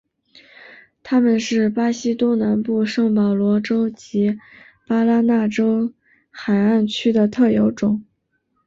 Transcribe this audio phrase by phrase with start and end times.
[1.03, 4.39] 它们是巴西东南部圣保罗州及
[4.87, 5.93] 巴拉那州
[6.31, 8.03] 海岸区的特有种。